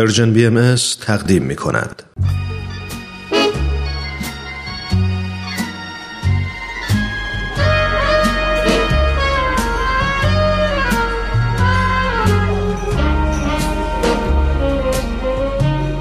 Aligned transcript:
Persian 0.00 0.32
BM 0.32 0.74
تقدیم 1.00 1.42
می 1.42 1.56
کند. 1.56 2.02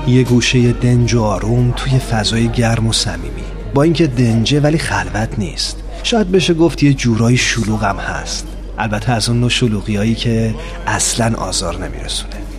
یه 0.07 0.23
گوشه 0.23 0.71
دنج 0.71 1.13
و 1.13 1.21
آروم 1.21 1.71
توی 1.71 1.99
فضای 1.99 2.47
گرم 2.49 2.87
و 2.87 2.93
صمیمی. 2.93 3.31
با 3.73 3.83
اینکه 3.83 4.07
دنجه 4.07 4.59
ولی 4.59 4.77
خلوت 4.77 5.29
نیست. 5.37 5.77
شاید 6.03 6.31
بشه 6.31 6.53
گفت 6.53 6.83
یه 6.83 6.93
جورایی 6.93 7.37
شلوغم 7.37 7.97
هست. 7.97 8.47
البته 8.77 9.11
از 9.11 9.29
اون 9.29 9.39
نوع 9.39 9.49
شلوغی 9.49 9.95
هایی 9.95 10.15
که 10.15 10.55
اصلا 10.87 11.35
آزار 11.37 11.87
نمیرسونه. 11.87 12.58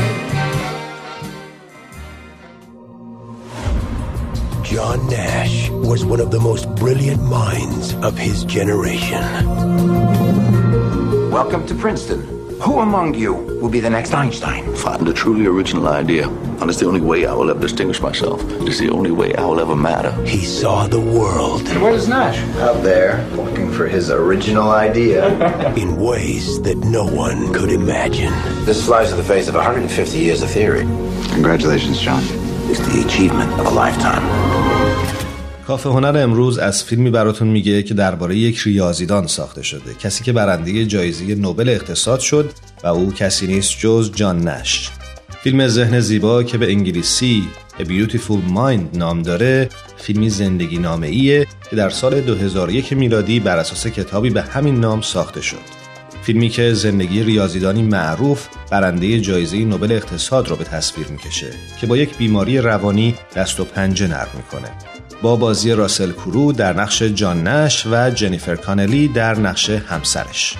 John 4.91 5.07
Nash 5.07 5.69
was 5.69 6.03
one 6.03 6.19
of 6.19 6.31
the 6.31 6.39
most 6.41 6.67
brilliant 6.75 7.23
minds 7.23 7.93
of 8.03 8.17
his 8.17 8.43
generation. 8.43 9.21
Welcome 11.31 11.65
to 11.67 11.75
Princeton. 11.75 12.19
Who 12.59 12.79
among 12.79 13.13
you 13.13 13.31
will 13.61 13.69
be 13.69 13.79
the 13.79 13.89
next 13.89 14.13
Einstein? 14.13 14.75
Find 14.75 15.07
a 15.07 15.13
truly 15.13 15.45
original 15.45 15.87
idea, 15.87 16.27
and 16.27 16.69
it's 16.69 16.81
the 16.81 16.87
only 16.87 16.99
way 16.99 17.25
I 17.25 17.33
will 17.33 17.49
ever 17.49 17.61
distinguish 17.61 18.01
myself. 18.01 18.43
It's 18.67 18.79
the 18.79 18.89
only 18.89 19.11
way 19.11 19.33
I 19.33 19.45
will 19.45 19.61
ever 19.61 19.77
matter. 19.77 20.11
He 20.25 20.43
saw 20.43 20.87
the 20.87 20.99
world. 20.99 21.65
And 21.69 21.81
where's 21.81 22.09
Nash? 22.09 22.37
Out 22.57 22.83
there, 22.83 23.25
looking 23.29 23.71
for 23.71 23.87
his 23.87 24.11
original 24.11 24.71
idea. 24.71 25.73
in 25.77 26.01
ways 26.01 26.61
that 26.63 26.79
no 26.79 27.05
one 27.05 27.53
could 27.53 27.71
imagine. 27.71 28.33
This 28.65 28.85
flies 28.85 29.11
in 29.11 29.17
the 29.17 29.23
face 29.23 29.47
of 29.47 29.55
150 29.55 30.17
years 30.17 30.41
of 30.41 30.49
theory. 30.51 30.81
Congratulations, 31.29 31.97
John. 31.97 32.40
کافه 35.67 35.89
هنر 35.89 36.17
امروز 36.17 36.57
از 36.57 36.83
فیلمی 36.83 37.09
براتون 37.09 37.47
میگه 37.47 37.83
که 37.83 37.93
درباره 37.93 38.37
یک 38.37 38.59
ریاضیدان 38.59 39.27
ساخته 39.27 39.63
شده. 39.63 39.93
کسی 39.99 40.23
که 40.23 40.31
برنده 40.31 40.85
جایزه 40.85 41.35
نوبل 41.35 41.69
اقتصاد 41.69 42.19
شد 42.19 42.51
و 42.83 42.87
او 42.87 43.13
کسی 43.13 43.47
نیست 43.47 43.79
جز 43.79 44.11
جان 44.15 44.47
نش 44.47 44.89
فیلم 45.43 45.67
ذهن 45.67 45.99
زیبا 45.99 46.43
که 46.43 46.57
به 46.57 46.71
انگلیسی 46.71 47.43
A 47.79 47.83
Beautiful 47.83 48.55
Mind 48.55 48.97
نام 48.97 49.21
داره 49.21 49.69
فیلمی 49.97 50.29
زندگی 50.29 50.77
نامه 50.77 51.07
ایه 51.07 51.47
که 51.69 51.75
در 51.75 51.89
سال 51.89 52.21
2001 52.21 52.93
میلادی 52.93 53.39
بر 53.39 53.57
اساس 53.57 53.87
کتابی 53.87 54.29
به 54.29 54.41
همین 54.41 54.79
نام 54.79 55.01
ساخته 55.01 55.41
شد. 55.41 55.80
فیلمی 56.21 56.49
که 56.49 56.73
زندگی 56.73 57.23
ریاضیدانی 57.23 57.83
معروف 57.83 58.47
برنده 58.71 59.19
جایزه 59.19 59.57
نوبل 59.57 59.91
اقتصاد 59.91 60.47
رو 60.47 60.55
به 60.55 60.63
تصویر 60.63 61.07
می‌کشه 61.07 61.49
که 61.81 61.87
با 61.87 61.97
یک 61.97 62.17
بیماری 62.17 62.57
روانی 62.57 63.15
دست 63.35 63.59
و 63.59 63.65
پنجه 63.65 64.07
نرم 64.07 64.29
می‌کنه. 64.35 64.71
با 65.21 65.35
بازی 65.35 65.71
راسل 65.71 66.11
کرو 66.11 66.51
در 66.51 66.73
نقش 66.73 67.03
جان 67.03 67.47
نش 67.47 67.87
و 67.91 68.09
جنیفر 68.09 68.55
کانلی 68.55 69.07
در 69.07 69.39
نقش 69.39 69.69
همسرش. 69.69 70.55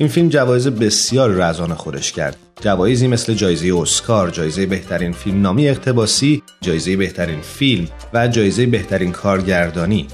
این 0.00 0.08
فیلم 0.08 0.28
جوایز 0.28 0.68
بسیار 0.68 1.30
رزان 1.30 1.74
خودش 1.74 2.12
کرد. 2.12 2.36
جوایزی 2.60 3.08
مثل 3.08 3.34
جایزه 3.34 3.74
اسکار، 3.78 4.30
جایزه 4.30 4.66
بهترین 4.66 5.12
فیلم 5.12 5.42
نامی 5.42 5.68
اقتباسی، 5.68 6.42
جایزه 6.60 6.96
بهترین 6.96 7.40
فیلم 7.40 7.88
و 8.14 8.28
جایزه 8.28 8.66
بهترین 8.66 9.12
کارگردانی. 9.12 10.06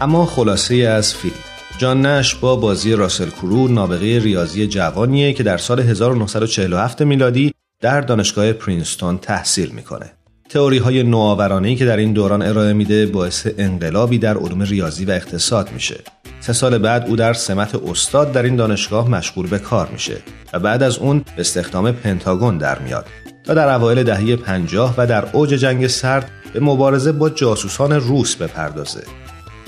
اما 0.00 0.26
خلاصه 0.26 0.74
از 0.74 1.14
فیلم. 1.14 1.34
جان 1.78 2.06
نش 2.06 2.34
با 2.34 2.56
بازی 2.56 2.92
راسل 2.92 3.28
کرو 3.30 3.68
نابغه 3.68 4.18
ریاضی 4.18 4.66
جوانیه 4.66 5.32
که 5.32 5.42
در 5.42 5.58
سال 5.58 5.80
1947 5.80 7.02
میلادی 7.02 7.52
در 7.80 8.00
دانشگاه 8.00 8.52
پرینستون 8.52 9.18
تحصیل 9.18 9.70
می‌کنه. 9.70 10.12
تئوری 10.52 10.78
های 10.78 11.02
نوآورانه 11.02 11.74
که 11.74 11.84
در 11.84 11.96
این 11.96 12.12
دوران 12.12 12.42
ارائه 12.42 12.72
میده 12.72 13.06
باعث 13.06 13.46
انقلابی 13.58 14.18
در 14.18 14.36
علوم 14.36 14.62
ریاضی 14.62 15.04
و 15.04 15.10
اقتصاد 15.10 15.72
میشه. 15.72 15.96
سه 16.40 16.52
سال 16.52 16.78
بعد 16.78 17.06
او 17.08 17.16
در 17.16 17.32
سمت 17.32 17.74
استاد 17.74 18.32
در 18.32 18.42
این 18.42 18.56
دانشگاه 18.56 19.08
مشغول 19.08 19.46
به 19.46 19.58
کار 19.58 19.88
میشه 19.92 20.16
و 20.52 20.58
بعد 20.58 20.82
از 20.82 20.98
اون 20.98 21.18
به 21.18 21.40
استخدام 21.40 21.92
پنتاگون 21.92 22.58
در 22.58 22.78
میاد 22.78 23.06
تا 23.44 23.54
در 23.54 23.74
اوایل 23.74 24.02
دهه 24.02 24.36
50 24.36 24.94
و 24.98 25.06
در 25.06 25.28
اوج 25.32 25.48
جنگ 25.48 25.86
سرد 25.86 26.30
به 26.52 26.60
مبارزه 26.60 27.12
با 27.12 27.30
جاسوسان 27.30 27.92
روس 27.92 28.36
بپردازه. 28.36 29.02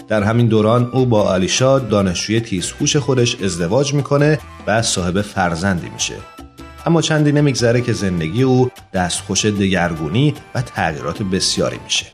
در 0.09 0.23
همین 0.23 0.47
دوران 0.47 0.91
او 0.93 1.07
با 1.07 1.23
آلیشا 1.23 1.79
دانشجوی 1.79 2.41
تیزهوش 2.41 2.97
خودش 2.97 3.43
ازدواج 3.43 3.95
می‌کنه 3.95 4.39
و 4.67 4.83
صاحب 4.83 5.21
فرزندی 5.21 5.89
میشه 5.89 6.15
اما 6.87 7.03
چندی 7.03 7.33
نمیگذره 7.33 7.81
که 7.81 7.93
زندگی 7.93 8.43
او 8.43 8.71
دستخوش 8.93 9.47
دگرگونی 9.47 10.35
و 10.55 10.63
تغییرات 10.63 11.23
بسیاری 11.23 11.79
میشه. 11.85 12.07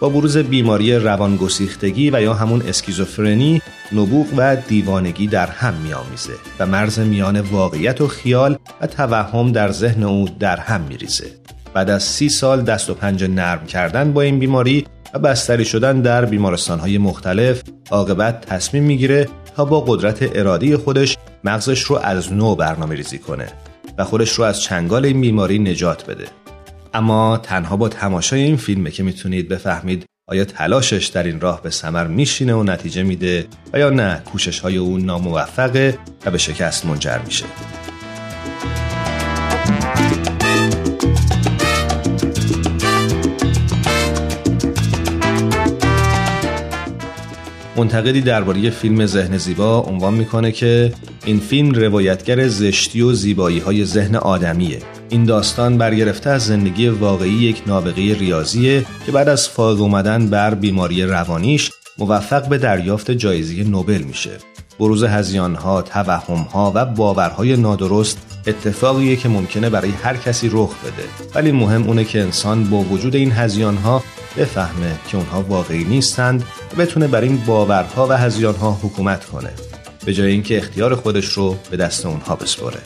با 0.00 0.08
بروز 0.08 0.36
بیماری 0.36 0.94
روانگسیختگی 0.94 2.10
و 2.10 2.22
یا 2.22 2.34
همون 2.34 2.62
اسکیزوفرنی 2.62 3.62
نبوغ 3.92 4.26
و 4.36 4.56
دیوانگی 4.56 5.26
در 5.26 5.46
هم 5.46 5.74
میآمیزه 5.74 6.32
و 6.58 6.66
مرز 6.66 6.98
میان 6.98 7.40
واقعیت 7.40 8.00
و 8.00 8.08
خیال 8.08 8.58
و 8.80 8.86
توهم 8.86 9.52
در 9.52 9.72
ذهن 9.72 10.02
او 10.02 10.28
در 10.38 10.56
هم 10.56 10.80
میریزه. 10.80 11.41
بعد 11.74 11.90
از 11.90 12.02
سی 12.02 12.28
سال 12.28 12.62
دست 12.62 12.90
و 12.90 12.94
پنجه 12.94 13.28
نرم 13.28 13.66
کردن 13.66 14.12
با 14.12 14.22
این 14.22 14.38
بیماری 14.38 14.86
و 15.14 15.18
بستری 15.18 15.64
شدن 15.64 16.00
در 16.00 16.24
بیمارستانهای 16.24 16.98
مختلف 16.98 17.62
عاقبت 17.90 18.46
تصمیم 18.46 18.84
می‌گیره 18.84 19.28
تا 19.56 19.64
با 19.64 19.80
قدرت 19.80 20.36
ارادی 20.36 20.76
خودش 20.76 21.16
مغزش 21.44 21.80
رو 21.82 21.96
از 21.96 22.32
نو 22.32 22.54
برنامه 22.54 22.94
ریزی 22.94 23.18
کنه 23.18 23.48
و 23.98 24.04
خودش 24.04 24.30
رو 24.32 24.44
از 24.44 24.60
چنگال 24.60 25.04
این 25.04 25.20
بیماری 25.20 25.58
نجات 25.58 26.06
بده. 26.06 26.24
اما 26.94 27.40
تنها 27.42 27.76
با 27.76 27.88
تماشای 27.88 28.40
این 28.40 28.56
فیلمه 28.56 28.90
که 28.90 29.02
می‌تونید 29.02 29.48
بفهمید 29.48 30.04
آیا 30.28 30.44
تلاشش 30.44 31.06
در 31.06 31.22
این 31.22 31.40
راه 31.40 31.62
به 31.62 31.70
ثمر 31.70 32.06
میشینه 32.06 32.54
و 32.54 32.62
نتیجه 32.62 33.02
میده 33.02 33.46
و 33.72 33.78
یا 33.78 33.90
نه 33.90 34.22
کوشش 34.32 34.60
های 34.60 34.76
او 34.76 34.98
ناموفقه 34.98 35.98
و 36.26 36.30
به 36.30 36.38
شکست 36.38 36.86
منجر 36.86 37.18
میشه. 37.18 37.44
منتقدی 47.82 48.20
درباره 48.20 48.70
فیلم 48.70 49.06
ذهن 49.06 49.38
زیبا 49.38 49.80
عنوان 49.80 50.14
می‌کنه 50.14 50.52
که 50.52 50.92
این 51.24 51.40
فیلم 51.40 51.70
روایتگر 51.70 52.48
زشتی 52.48 53.00
و 53.00 53.12
زیبایی 53.12 53.58
های 53.58 53.84
ذهن 53.84 54.16
آدمیه. 54.16 54.78
این 55.08 55.24
داستان 55.24 55.78
برگرفته 55.78 56.30
از 56.30 56.46
زندگی 56.46 56.88
واقعی 56.88 57.30
یک 57.30 57.62
نابغه 57.66 58.14
ریاضیه 58.14 58.86
که 59.06 59.12
بعد 59.12 59.28
از 59.28 59.48
فاق 59.48 59.80
اومدن 59.80 60.26
بر 60.26 60.54
بیماری 60.54 61.02
روانیش 61.02 61.70
موفق 61.98 62.48
به 62.48 62.58
دریافت 62.58 63.10
جایزه 63.10 63.64
نوبل 63.64 64.02
میشه. 64.02 64.30
بروز 64.80 65.04
هزیانها، 65.04 65.82
توهمها 65.82 66.72
و 66.74 66.84
باورهای 66.84 67.56
نادرست 67.56 68.18
اتفاقیه 68.46 69.16
که 69.16 69.28
ممکنه 69.28 69.70
برای 69.70 69.90
هر 69.90 70.16
کسی 70.16 70.50
رخ 70.52 70.74
بده. 70.84 71.30
ولی 71.34 71.52
مهم 71.52 71.82
اونه 71.82 72.04
که 72.04 72.20
انسان 72.20 72.64
با 72.64 72.78
وجود 72.78 73.14
این 73.14 73.32
هزیانها 73.32 74.02
بفهمه 74.36 74.98
که 75.08 75.16
اونها 75.16 75.42
واقعی 75.42 75.84
نیستند 75.84 76.44
و 76.72 76.76
بتونه 76.76 77.08
بر 77.08 77.20
این 77.20 77.42
باورها 77.46 78.06
و 78.06 78.12
هزیانها 78.12 78.78
حکومت 78.82 79.24
کنه. 79.24 79.50
به 80.06 80.14
جای 80.14 80.30
اینکه 80.30 80.58
اختیار 80.58 80.94
خودش 80.94 81.24
رو 81.24 81.56
به 81.70 81.76
دست 81.76 82.06
اونها 82.06 82.36
بسپره. 82.36 82.80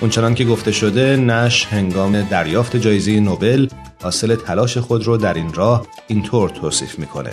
اونچنان 0.00 0.34
که 0.34 0.44
گفته 0.44 0.72
شده 0.72 1.16
نش 1.16 1.66
هنگام 1.66 2.22
دریافت 2.22 2.76
جایزه 2.76 3.20
نوبل 3.20 3.68
حاصل 4.02 4.34
تلاش 4.34 4.78
خود 4.78 5.06
رو 5.06 5.16
در 5.16 5.34
این 5.34 5.52
راه 5.52 5.86
اینطور 6.06 6.48
توصیف 6.48 6.98
می‌کنه. 6.98 7.30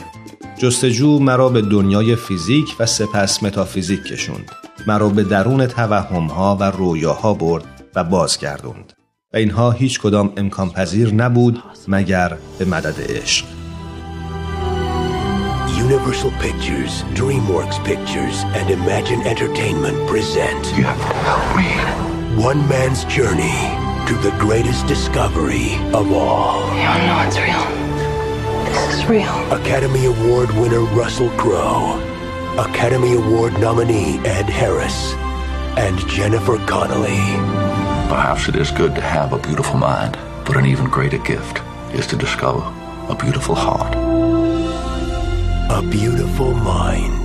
جستجو 0.59 1.19
مرا 1.19 1.49
به 1.49 1.61
دنیای 1.61 2.15
فیزیک 2.15 2.75
و 2.79 2.85
سپس 2.85 3.43
متافیزیک 3.43 4.03
کشوند 4.03 4.51
مرا 4.87 5.09
به 5.09 5.23
درون 5.23 5.67
توهمها 5.67 6.57
و 6.59 6.63
رویاها 6.63 7.33
برد 7.33 7.63
و 7.95 8.03
بازگردوند 8.03 8.93
و 9.33 9.37
اینها 9.37 9.71
هیچ 9.71 9.99
کدام 9.99 10.33
امکان 10.37 10.69
پذیر 10.69 11.13
نبود 11.13 11.63
مگر 11.87 12.37
به 12.59 12.65
مدد 12.65 13.11
عشق 13.11 13.45
Universal 15.85 16.33
Pictures, 16.45 16.93
DreamWorks 17.19 17.77
Pictures, 17.91 18.37
and 18.57 18.69
Imagine 18.79 19.21
Entertainment 19.33 19.97
present 20.11 20.63
You 20.77 20.83
have 20.91 21.01
to 21.09 21.15
help 21.29 21.47
me. 21.57 21.69
one 22.51 22.61
man's 22.69 23.05
journey 23.05 23.59
to 24.07 24.13
the 24.25 24.33
greatest 24.45 24.87
discovery 24.87 25.69
of 25.99 26.11
all. 26.11 26.59
The 26.75 26.85
unknown's 26.95 27.37
real. 27.39 27.65
This 27.65 27.83
is 27.83 27.88
real. 29.09 29.51
Academy 29.51 30.05
Award 30.05 30.51
winner 30.51 30.81
Russell 30.81 31.29
Crowe, 31.31 31.99
Academy 32.59 33.15
Award 33.15 33.53
nominee 33.59 34.19
Ed 34.19 34.45
Harris, 34.45 35.13
and 35.77 35.97
Jennifer 36.07 36.57
Connelly. 36.67 37.17
Perhaps 38.07 38.47
it 38.49 38.55
is 38.55 38.69
good 38.69 38.93
to 38.93 39.01
have 39.01 39.33
a 39.33 39.39
beautiful 39.39 39.77
mind, 39.77 40.17
but 40.45 40.57
an 40.57 40.65
even 40.67 40.85
greater 40.85 41.17
gift 41.17 41.61
is 41.91 42.05
to 42.07 42.15
discover 42.15 42.61
a 43.09 43.15
beautiful 43.15 43.55
heart. 43.55 43.95
A 45.71 45.81
beautiful 45.89 46.53
mind. 46.53 47.18